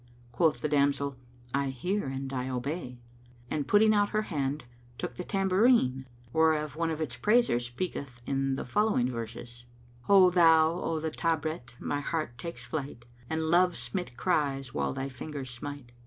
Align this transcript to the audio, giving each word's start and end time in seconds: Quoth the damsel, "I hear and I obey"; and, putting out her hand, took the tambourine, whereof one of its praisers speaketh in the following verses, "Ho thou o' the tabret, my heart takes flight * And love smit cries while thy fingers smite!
Quoth 0.31 0.61
the 0.61 0.67
damsel, 0.67 1.15
"I 1.53 1.69
hear 1.69 2.07
and 2.07 2.33
I 2.33 2.49
obey"; 2.49 2.97
and, 3.51 3.67
putting 3.67 3.93
out 3.93 4.09
her 4.09 4.23
hand, 4.23 4.65
took 4.97 5.13
the 5.13 5.23
tambourine, 5.23 6.07
whereof 6.33 6.75
one 6.75 6.89
of 6.89 6.99
its 6.99 7.15
praisers 7.17 7.67
speaketh 7.67 8.19
in 8.25 8.55
the 8.55 8.65
following 8.65 9.11
verses, 9.11 9.65
"Ho 10.05 10.31
thou 10.31 10.81
o' 10.81 10.99
the 10.99 11.11
tabret, 11.11 11.75
my 11.79 11.99
heart 11.99 12.39
takes 12.39 12.65
flight 12.65 13.05
* 13.17 13.29
And 13.29 13.51
love 13.51 13.77
smit 13.77 14.17
cries 14.17 14.73
while 14.73 14.91
thy 14.91 15.07
fingers 15.07 15.51
smite! 15.51 15.91